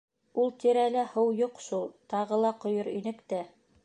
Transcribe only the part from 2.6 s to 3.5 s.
ҡойор инек тә.